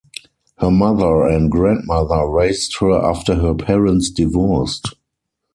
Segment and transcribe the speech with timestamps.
[0.57, 4.95] Her mother and grandmother raised her after her parents divorced.